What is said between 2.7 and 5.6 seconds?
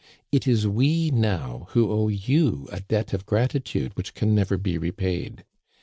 a debt of gratitude which can never be repaid.